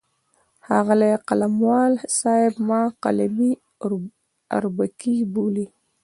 [0.65, 3.51] ښاغلی قلموال صاحب ما قلمي
[4.57, 5.65] اربکی بولي.